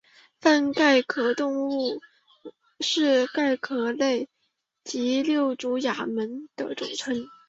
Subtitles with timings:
[0.39, 2.01] 泛甲壳动物
[2.79, 4.27] 是甲壳类
[4.83, 7.27] 及六足亚门的总称。